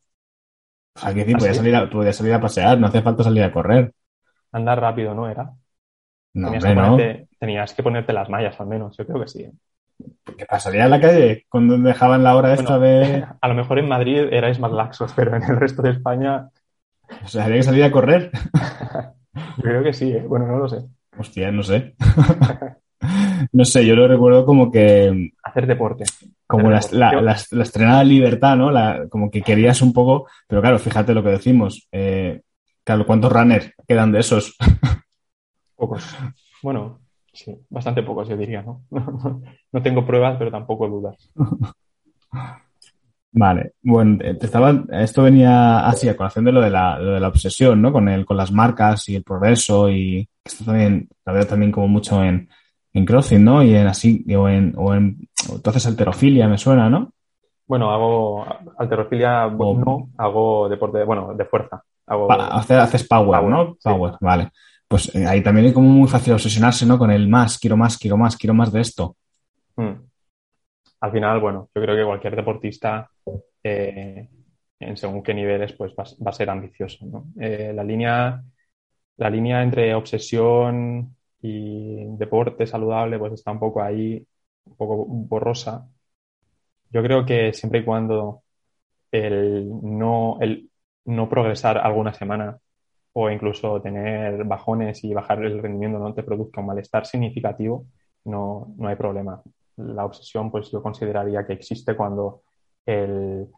[1.02, 3.92] Aquí sí, ¿Ah, salir a, podías salir a pasear, no hace falta salir a correr.
[4.52, 5.50] Andar rápido, ¿no era?
[6.34, 9.50] No, tenías, que ponerte, tenías que ponerte las mallas al menos, yo creo que sí.
[10.38, 13.24] ¿Qué pasaría en la calle cuando dejaban la hora esta de...?
[13.40, 16.50] A lo mejor en Madrid erais más laxos, pero en el resto de España...
[17.24, 18.30] O sea, habría que salir a correr.
[19.56, 20.24] yo creo que sí, ¿eh?
[20.24, 20.86] bueno, no lo sé.
[21.18, 21.96] Hostia, no sé.
[23.52, 25.32] no sé, yo lo recuerdo como que...
[25.42, 26.04] Hacer deporte.
[26.46, 28.70] Como la, La, estrenada libertad, ¿no?
[29.08, 30.26] como que querías un poco...
[30.46, 31.88] Pero claro, fíjate lo que decimos.
[31.92, 32.42] Eh,
[32.84, 34.56] claro, ¿cuántos runners quedan de esos?
[35.76, 36.16] Pocos.
[36.62, 37.00] Bueno,
[37.32, 38.84] sí, bastante pocos, yo diría, ¿no?
[39.72, 41.28] no tengo pruebas, pero tampoco dudas.
[43.32, 47.28] Vale, bueno, te estaba, esto venía así a colación de lo de la, de la
[47.28, 47.90] obsesión, ¿no?
[47.90, 51.88] Con el, con las marcas y el progreso y esto también, la veo también como
[51.88, 52.48] mucho en,
[52.92, 53.62] en crossing, ¿no?
[53.62, 57.12] Y en así, o en, o en, entonces alterofilia me suena, ¿no?
[57.66, 58.44] Bueno, hago
[58.78, 61.82] alterofilia, no, hago deporte, bueno, de fuerza.
[62.06, 62.30] Hago...
[62.30, 63.76] haces power, ¿no?
[63.82, 64.50] Power, vale
[64.92, 66.98] pues eh, ahí también es como muy fácil obsesionarse, ¿no?
[66.98, 69.16] Con el más, quiero más, quiero más, quiero más de esto.
[69.74, 69.94] Hmm.
[71.00, 73.08] Al final, bueno, yo creo que cualquier deportista,
[73.64, 74.28] eh,
[74.78, 77.24] en según qué niveles, pues va, a ser ambicioso, ¿no?
[77.40, 78.42] Eh, la, línea,
[79.16, 84.26] la línea entre obsesión y deporte saludable, pues está un poco ahí,
[84.64, 85.88] un poco borrosa.
[86.90, 88.42] Yo creo que siempre y cuando
[89.12, 90.70] el no, el
[91.06, 92.58] no progresar alguna semana
[93.14, 97.86] o incluso tener bajones y bajar el rendimiento no te produzca un malestar significativo,
[98.24, 99.42] no, no hay problema.
[99.76, 102.42] La obsesión, pues yo consideraría que existe cuando
[102.86, 103.48] el,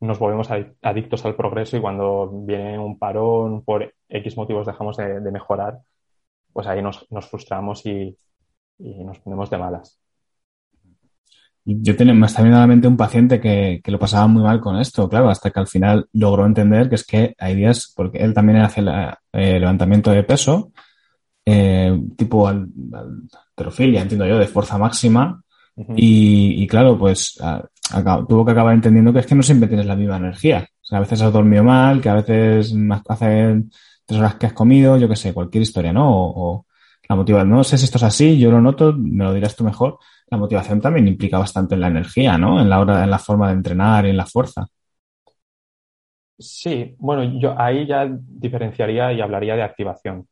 [0.00, 0.48] nos volvemos
[0.82, 5.78] adictos al progreso y cuando viene un parón por X motivos dejamos de, mejorar,
[6.52, 8.16] pues ahí nos, nos frustramos y,
[8.78, 9.98] y nos ponemos de malas.
[11.64, 14.60] Yo tenía, está viendo a la mente un paciente que, que, lo pasaba muy mal
[14.60, 18.18] con esto, claro, hasta que al final logró entender que es que hay días, porque
[18.18, 20.72] él también hace eh, levantamiento de peso,
[21.44, 22.66] eh, tipo al,
[23.50, 25.42] alterofilia, entiendo yo, de fuerza máxima,
[25.96, 27.38] y, y, claro, pues
[28.28, 30.66] tuvo que acabar entendiendo que es que no siempre tienes la misma energía.
[30.82, 32.74] O sea, a veces has dormido mal, que a veces
[33.08, 33.62] hace
[34.10, 36.10] tres horas que has comido, yo qué sé, cualquier historia, ¿no?
[36.10, 36.66] O, o
[37.08, 39.64] la motivación, no sé si esto es así, yo lo noto, me lo dirás tú
[39.64, 39.98] mejor
[40.30, 42.60] la motivación también implica bastante en la energía, ¿no?
[42.60, 44.66] En la hora, en la forma de entrenar y en la fuerza.
[46.38, 50.26] Sí, bueno, yo ahí ya diferenciaría y hablaría de activación,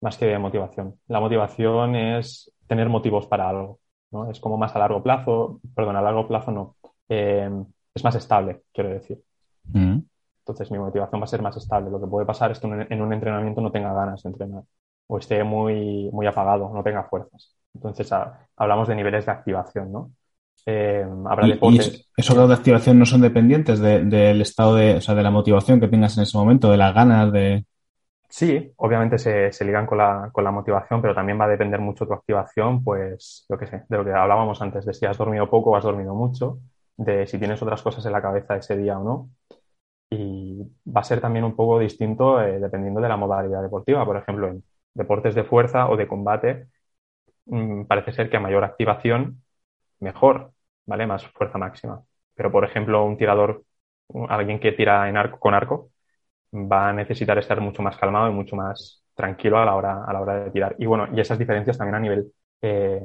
[0.00, 0.94] más que de motivación.
[1.08, 3.80] La motivación es tener motivos para algo,
[4.12, 4.30] ¿no?
[4.30, 6.76] Es como más a largo plazo, perdón, a largo plazo no,
[7.08, 7.50] eh,
[7.94, 9.20] es más estable, quiero decir.
[9.64, 9.98] Mm.
[10.42, 11.90] Entonces mi motivación va a ser más estable.
[11.90, 14.62] Lo que puede pasar es que en un entrenamiento no tenga ganas de entrenar
[15.06, 17.54] o esté muy, muy apagado, no tenga fuerzas.
[17.74, 18.10] Entonces
[18.56, 20.10] hablamos de niveles de activación, ¿no?
[20.64, 22.08] Eh, habrá deportes.
[22.16, 25.80] esos grados de activación no son dependientes del estado de, o sea, de la motivación
[25.80, 27.64] que tengas en ese momento, de las ganas de.
[28.28, 31.80] Sí, obviamente se, se ligan con la, con la, motivación, pero también va a depender
[31.80, 35.18] mucho tu activación, pues, lo que sé, de lo que hablábamos antes, de si has
[35.18, 36.58] dormido poco o has dormido mucho,
[36.96, 39.28] de si tienes otras cosas en la cabeza ese día o no.
[40.12, 44.04] Y va a ser también un poco distinto eh, dependiendo de la modalidad deportiva.
[44.04, 46.68] Por ejemplo, en deportes de fuerza o de combate,
[47.46, 49.42] Mm, parece ser que a mayor activación,
[50.00, 50.52] mejor,
[50.86, 51.06] ¿vale?
[51.06, 52.02] Más fuerza máxima.
[52.34, 53.64] Pero, por ejemplo, un tirador,
[54.28, 55.90] alguien que tira en arco con arco,
[56.54, 60.12] va a necesitar estar mucho más calmado y mucho más tranquilo a la hora, a
[60.12, 60.76] la hora de tirar.
[60.78, 63.02] Y bueno, y esas diferencias también a nivel eh,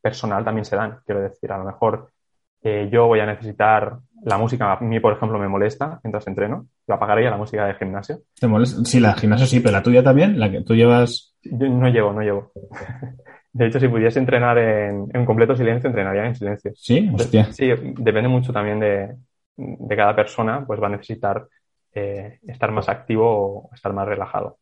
[0.00, 1.00] personal también se dan.
[1.04, 2.12] Quiero decir, a lo mejor
[2.62, 6.66] eh, yo voy a necesitar la música, a mí, por ejemplo, me molesta mientras entreno.
[6.86, 8.22] Yo apagaría la música de gimnasio.
[8.38, 8.84] ¿Te molesta?
[8.84, 12.12] Sí, la gimnasio sí, pero la tuya también, la que tú llevas Yo no llevo,
[12.12, 12.52] no llevo.
[13.52, 16.72] De hecho, si pudiese entrenar en, completo silencio, entrenaría en silencio.
[16.74, 17.52] Sí, hostia.
[17.52, 19.14] Sí, depende mucho también de,
[19.96, 21.46] cada persona, pues va a necesitar
[21.94, 24.58] eh, estar más activo o estar más relajado.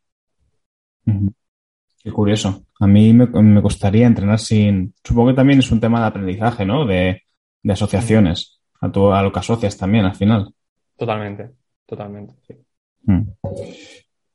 [1.04, 2.66] Qué curioso.
[2.80, 4.94] A mí me, me, costaría entrenar sin.
[5.02, 6.84] Supongo que también es un tema de aprendizaje, ¿no?
[6.84, 7.22] De,
[7.66, 8.60] asociaciones.
[8.80, 10.52] A, tu, a lo que asocias también al final.
[10.96, 11.50] Totalmente,
[11.86, 12.54] totalmente, sí.
[13.06, 13.22] Mm.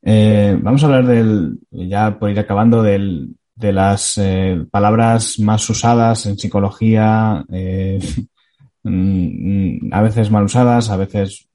[0.01, 5.69] Eh, vamos a hablar del, ya por ir acabando, del, de las eh, palabras más
[5.69, 7.99] usadas en psicología, eh,
[8.83, 11.49] mm, a veces mal usadas, a veces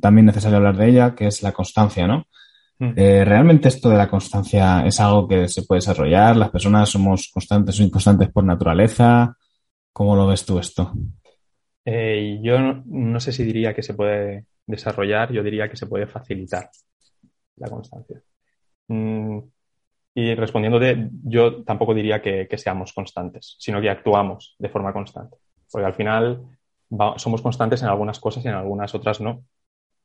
[0.00, 2.26] también necesario hablar de ella, que es la constancia, ¿no?
[2.78, 2.94] Mm.
[2.94, 6.34] ¿Realmente esto de la constancia es algo que se puede desarrollar?
[6.36, 9.36] ¿Las personas somos constantes o inconstantes por naturaleza?
[9.92, 10.90] ¿Cómo lo ves tú esto?
[12.42, 16.70] Yo no, sé si diría que se puede desarrollar, yo diría que se puede facilitar
[17.56, 18.22] la constancia.
[18.88, 19.38] Mm,
[20.14, 25.36] y respondiéndote, yo tampoco diría que, seamos constantes, sino que actuamos de forma constante.
[25.70, 26.42] Porque al final
[27.16, 29.44] somos constantes en algunas cosas y en algunas otras no.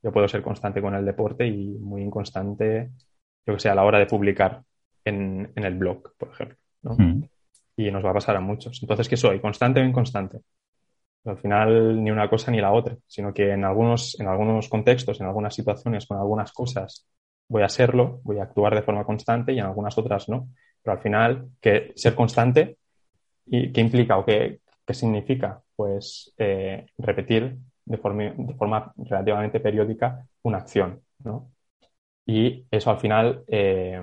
[0.03, 2.91] Yo puedo ser constante con el deporte y muy inconstante,
[3.45, 4.61] yo que sé, a la hora de publicar
[5.03, 6.57] en, el blog, por ejemplo.
[6.83, 7.23] Mm.
[7.77, 8.81] Y nos va a pasar a muchos.
[8.83, 9.39] Entonces, ¿qué soy?
[9.39, 10.41] ¿Constante o inconstante?
[11.25, 15.19] Al final ni una cosa ni la otra, sino que en algunos, en algunos contextos,
[15.19, 17.07] en algunas situaciones, con algunas cosas,
[17.47, 20.49] voy a serlo, voy a actuar de forma constante y en algunas otras no.
[20.81, 22.77] Pero al final, que ser constante,
[23.45, 25.61] ¿y ¿qué implica o qué, qué significa?
[25.75, 31.51] Pues eh, repetir de forma, de forma relativamente periódica una acción, ¿no?
[32.25, 33.99] Y eso al final eh,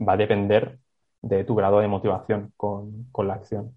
[0.00, 0.78] va a depender
[1.20, 3.76] de tu grado de motivación con, con la acción.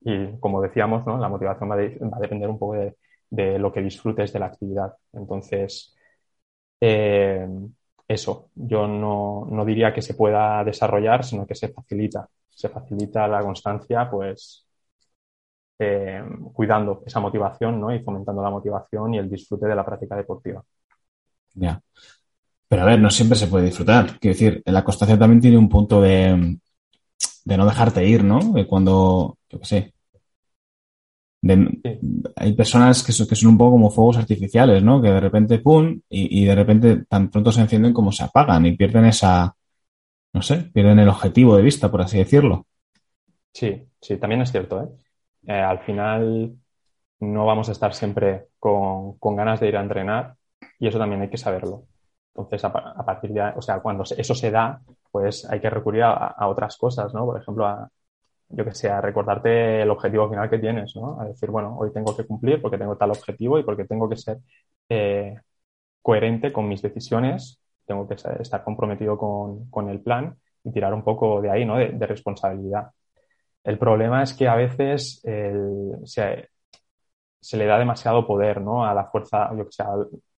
[0.00, 1.18] Y como decíamos, ¿no?
[1.18, 2.96] la motivación va, a depender un poco de,
[3.30, 4.94] de, lo que disfrutes de la actividad.
[5.12, 5.94] Entonces,
[6.80, 7.46] eh,
[8.06, 12.28] eso, yo no, no, diría que se pueda desarrollar, sino que se facilita.
[12.48, 14.66] Se facilita la constancia, pues,
[15.78, 17.94] eh, cuidando esa motivación ¿no?
[17.94, 20.62] y fomentando la motivación y el disfrute de la práctica deportiva.
[21.54, 21.80] Ya.
[22.68, 24.18] Pero a ver, no siempre se puede disfrutar.
[24.18, 26.58] Quiero decir, la constancia también tiene un punto de,
[27.48, 28.40] de no dejarte ir, ¿no?
[28.52, 29.94] De cuando, yo qué sé.
[32.36, 35.00] Hay personas que son, que son un poco como fuegos artificiales, ¿no?
[35.00, 35.98] Que de repente, ¡pum!
[36.10, 39.56] Y, y, de repente tan pronto se encienden como se apagan y pierden esa,
[40.34, 42.66] no sé, pierden el objetivo de vista, por así decirlo.
[43.54, 44.88] Sí, sí, también es cierto, ¿eh?
[45.46, 46.54] eh al final
[47.20, 50.34] no vamos a estar siempre con, con, ganas de ir a entrenar
[50.78, 51.86] y eso también hay que saberlo.
[52.38, 52.72] Entonces, a,
[53.04, 57.12] partir de, o sea, cuando eso se da, pues hay que recurrir a, otras cosas,
[57.12, 57.26] ¿no?
[57.26, 57.90] Por ejemplo, a,
[58.50, 61.20] yo que sé, recordarte el objetivo final que tienes, ¿no?
[61.20, 64.16] A decir, bueno, hoy tengo que cumplir porque tengo tal objetivo y porque tengo que
[64.16, 64.38] ser
[64.88, 65.36] eh,
[66.02, 71.40] coherente con mis decisiones, tengo que estar comprometido con, el plan y tirar un poco
[71.42, 71.76] de ahí, ¿no?
[71.76, 72.90] De, responsabilidad.
[73.64, 75.20] El problema es que a veces
[76.04, 76.48] se,
[77.40, 78.84] se, le da demasiado poder, ¿no?
[78.84, 79.84] A la fuerza, yo que sé,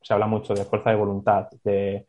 [0.00, 2.06] se habla mucho de fuerza de voluntad, de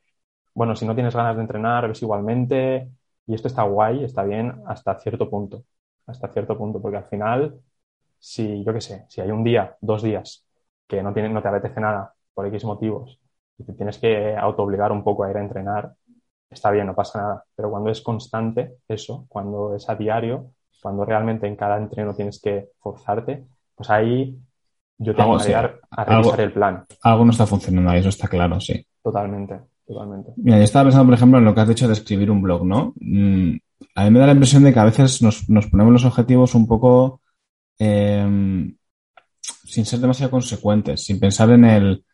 [0.53, 2.91] bueno, si no tienes ganas de entrenar, ves igualmente,
[3.27, 5.63] y esto está guay, está bien hasta cierto punto,
[6.07, 7.61] hasta cierto punto, porque al final,
[8.19, 10.45] si, yo qué sé, si hay un día, dos días,
[10.87, 13.19] que no, tiene, no te apetece nada por X motivos,
[13.57, 15.93] y te tienes que autoobligar un poco a ir a entrenar,
[16.49, 21.05] está bien, no pasa nada, pero cuando es constante eso, cuando es a diario, cuando
[21.05, 24.37] realmente en cada entreno tienes que forzarte, pues ahí
[24.99, 26.85] yo tengo que llegar a revisar el plan.
[27.01, 28.85] Algo no está funcionando ahí, eso está claro, sí.
[29.01, 29.59] Totalmente
[29.89, 30.31] totalmente.
[30.37, 32.63] Mira, yo estaba pensando, por ejemplo, en lo que has dicho de escribir un blog,
[32.63, 32.93] ¿no?
[32.99, 33.57] Mm,
[33.95, 36.67] a mí me da la impresión de que a veces nos, ponemos los objetivos un
[36.67, 37.21] poco
[37.79, 38.75] em,
[39.41, 42.05] sin ser demasiado consecuentes, sin pensar en el,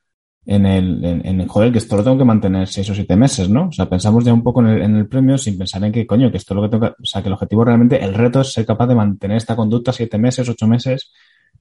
[0.45, 3.67] en el, en, joder, que esto lo tengo que mantener seis o siete meses, ¿no?
[3.67, 6.07] O sea, pensamos ya un poco en el, en el premio sin pensar en que,
[6.07, 8.13] coño, que esto es lo que tengo que, o sea, que el objetivo realmente, el
[8.13, 11.11] reto es ser capaz de mantener esta conducta siete meses, ocho meses,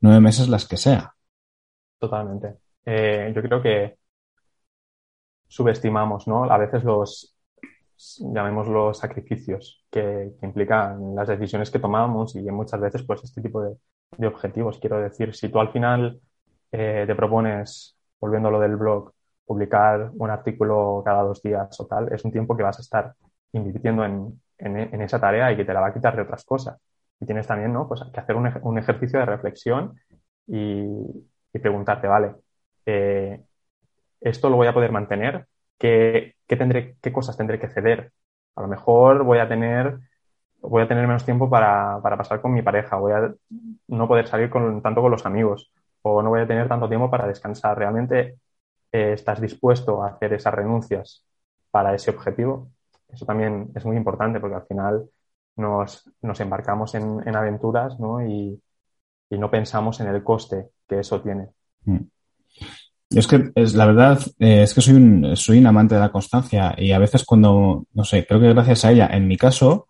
[0.01, 1.15] nueve meses, las que sea.
[1.99, 2.57] Totalmente.
[2.85, 3.99] Eh, yo creo que
[5.49, 6.45] subestimamos, ¿no?
[6.45, 7.35] A veces los,
[8.19, 13.77] llamémoslos sacrificios que, implican las decisiones que tomamos y muchas veces pues este tipo de,
[14.27, 14.79] objetivos.
[14.79, 16.21] Quiero decir, si tú al final
[16.71, 19.13] eh, te propones, volviendo a lo del blog,
[19.45, 23.15] publicar un artículo cada dos días o tal, es un tiempo que vas a estar
[23.53, 26.79] invirtiendo en, en, esa tarea y que te la va a quitar de otras cosas.
[27.21, 27.89] Y tienes también, ¿no?
[27.89, 29.99] Pues que hacer un, un ejercicio de reflexión
[30.47, 32.35] y, preguntarte, vale,
[32.87, 33.41] eh,
[34.21, 35.47] esto lo voy a poder mantener,
[35.79, 38.13] ¿qué, tendré, qué cosas tendré que ceder?
[38.57, 39.99] A lo mejor voy a tener,
[40.61, 43.35] voy a tener menos tiempo para, pasar con mi pareja, voy a
[43.89, 47.11] no poder salir con, tanto con los amigos, o no voy a tener tanto tiempo
[47.11, 47.79] para descansar.
[47.79, 48.39] ¿Realmente
[48.93, 51.25] eh, estás dispuesto a hacer esas renuncias
[51.71, 52.71] para ese objetivo?
[53.13, 55.09] eso también es muy importante porque al final
[55.57, 56.05] nos,
[56.41, 58.27] embarcamos en, aventuras ¿no?
[58.27, 58.61] Y,
[59.31, 61.49] no pensamos en el coste que eso tiene.
[61.87, 61.99] Mm.
[63.11, 66.13] Es que es la verdad eh, es que soy un, soy un amante de la
[66.13, 69.89] constancia y a veces cuando, no sé, creo que gracias a ella, en mi caso,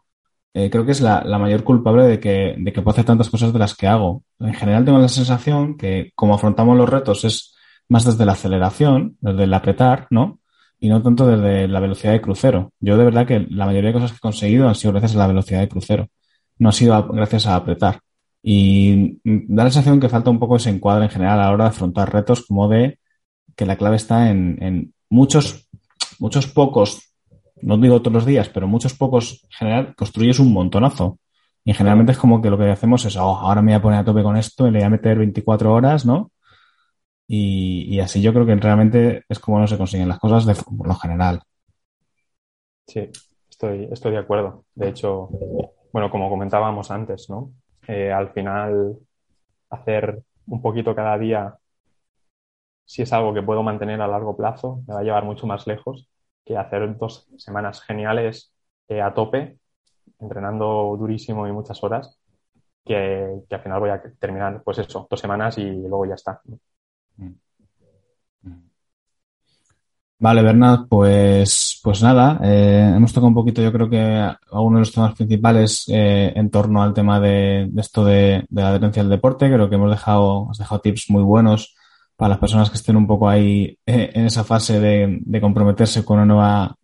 [0.55, 3.53] eh, creo que es la, mayor culpable de que, de que puedo hacer tantas cosas
[3.53, 4.23] de las que hago.
[4.39, 7.55] En general tengo la sensación que como afrontamos los retos es
[7.89, 10.41] más desde la aceleración, desde el apretar, ¿no?
[10.81, 12.73] Y no tanto desde la velocidad de crucero.
[12.81, 15.19] Yo de verdad que la mayoría de cosas que he conseguido han sido gracias a
[15.19, 16.09] la velocidad de crucero.
[16.59, 18.01] No ha sido gracias a apretar.
[18.43, 21.65] Y da la sensación que falta un poco ese encuadre en general a la hora
[21.65, 22.99] de afrontar retos como de
[23.57, 25.69] que la clave está en, muchos,
[26.19, 27.15] muchos pocos,
[27.63, 31.19] no digo todos los días, pero muchos pocos en general construyes un montonazo.
[31.65, 34.01] Y generalmente es como que lo que hacemos es, oh, ahora me voy a poner
[34.01, 36.31] a tope con esto y le voy a meter 24 horas, ¿no?
[37.27, 40.55] Y, así yo creo que realmente es como no se consiguen las cosas de
[40.85, 41.43] lo general.
[42.87, 43.11] Sí,
[43.49, 44.65] estoy, estoy de acuerdo.
[44.75, 45.31] De hecho,
[45.93, 47.53] bueno, como comentábamos antes, ¿no?
[47.89, 48.99] Eh, al final,
[49.71, 51.57] hacer un poquito cada día,
[52.85, 55.67] si es algo que puedo mantener a largo plazo, me va a llevar mucho más
[55.67, 56.09] lejos
[56.45, 58.53] que hacer dos semanas geniales
[58.89, 59.59] eh, a tope,
[60.19, 62.19] entrenando durísimo y muchas horas,
[62.85, 66.43] que, que, al final voy a terminar, pues eso, dos semanas y luego ya está.
[70.25, 74.81] Vale, Bernat, pues, pues nada, eh, hemos tocado un poquito, yo creo que algunos de
[74.81, 79.53] los temas principales eh, en torno al tema de, esto de, la adherencia al deporte.
[79.53, 81.75] Creo que hemos dejado, has dejado tips muy buenos
[82.17, 86.17] para las personas que estén un poco ahí eh, en esa fase de, comprometerse con
[86.19, 86.77] una nueva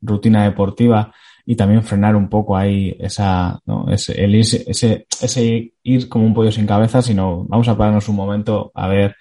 [0.00, 1.12] rutina deportiva
[1.44, 3.58] y también frenar un poco ahí esa,
[3.88, 8.86] ese, ese ir como un pollo sin cabeza, sino vamos a pararnos un momento a
[8.86, 9.16] ver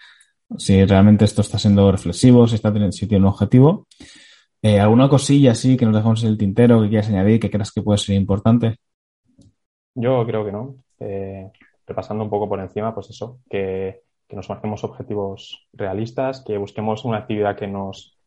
[0.55, 3.87] si realmente esto está siendo reflexivo, si, está, si tiene un objetivo.
[4.61, 7.71] Eh, ¿Alguna cosilla así que nos dejamos en el tintero que quieras añadir que creas
[7.71, 8.77] que puede ser importante?
[9.93, 10.75] Yo creo que no.
[10.99, 11.51] Eh,
[11.85, 17.19] repasando un poco por encima, pues eso, que, nos marquemos objetivos realistas, que busquemos una
[17.19, 18.19] actividad que nos,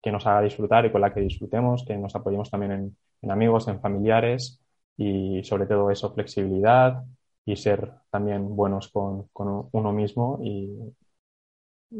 [0.00, 3.66] que nos haga disfrutar y con la que disfrutemos, que nos apoyemos también en, amigos,
[3.66, 4.60] en familiares
[4.96, 7.02] y sobre todo eso, flexibilidad
[7.44, 10.70] y ser también buenos con, con uno mismo y,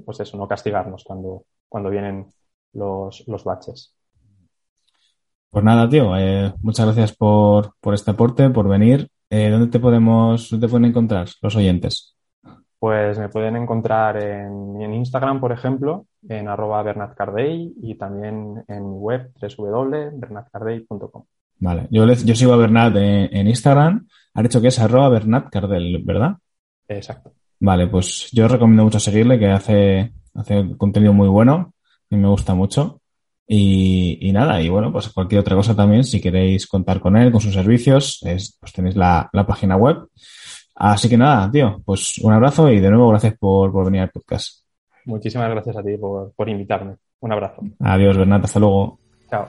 [0.04, 2.26] pues eso, no castigarnos cuando, cuando vienen
[2.72, 3.94] los, los baches.
[5.50, 9.08] Pues nada, tío, eh, muchas gracias por, por, este aporte, por venir.
[9.28, 12.16] Eh, ¿Dónde te podemos, dónde te pueden encontrar los oyentes?
[12.78, 18.90] Pues me pueden encontrar en, en Instagram, por ejemplo, en arroba bernatcardey y también en
[18.90, 21.24] mi web www.bernatcardey.com.
[21.60, 24.08] Vale, yo, yo sigo a Bernat en, Instagram.
[24.34, 26.36] Ha dicho que es arroba bernatcardel, ¿verdad?
[26.88, 27.34] Exacto.
[27.60, 31.74] Vale, pues yo recomiendo mucho seguirle, que hace, hace contenido muy bueno
[32.08, 33.00] y me gusta mucho.
[33.52, 37.40] Y, nada, y bueno, pues cualquier otra cosa también, si queréis contar con él, con
[37.40, 40.06] sus servicios, es, pues tenéis la, página web.
[40.76, 44.10] Así que nada, tío, pues un abrazo y de nuevo gracias por, por venir al
[44.10, 44.64] podcast.
[45.04, 46.94] Muchísimas gracias a ti por, por invitarme.
[47.18, 47.62] Un abrazo.
[47.80, 48.98] Adiós, Bernat, hasta luego.
[49.28, 49.48] Chao.